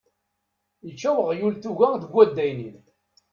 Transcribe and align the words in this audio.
Yečča 0.85 1.09
weɣyul 1.17 1.55
tuga 1.63 1.87
deg 2.01 2.13
udaynin. 2.21 2.75